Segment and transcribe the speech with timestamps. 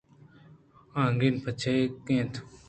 [0.99, 2.33] آ نگن پچگ ءَ اِنت